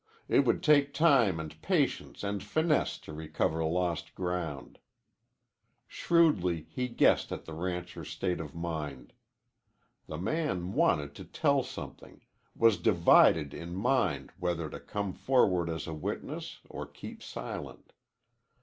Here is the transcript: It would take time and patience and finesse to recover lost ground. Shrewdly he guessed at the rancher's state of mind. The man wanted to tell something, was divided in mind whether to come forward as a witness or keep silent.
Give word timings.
It 0.27 0.45
would 0.45 0.63
take 0.63 0.95
time 0.95 1.39
and 1.39 1.61
patience 1.61 2.23
and 2.23 2.41
finesse 2.41 2.97
to 3.01 3.13
recover 3.13 3.63
lost 3.63 4.15
ground. 4.15 4.79
Shrewdly 5.87 6.65
he 6.71 6.87
guessed 6.87 7.31
at 7.31 7.45
the 7.45 7.53
rancher's 7.53 8.09
state 8.09 8.39
of 8.39 8.55
mind. 8.55 9.13
The 10.07 10.17
man 10.17 10.73
wanted 10.73 11.13
to 11.17 11.23
tell 11.23 11.61
something, 11.61 12.21
was 12.55 12.77
divided 12.79 13.53
in 13.53 13.75
mind 13.75 14.31
whether 14.39 14.71
to 14.71 14.79
come 14.79 15.13
forward 15.13 15.69
as 15.69 15.85
a 15.85 15.93
witness 15.93 16.61
or 16.67 16.87
keep 16.87 17.21
silent. 17.21 17.93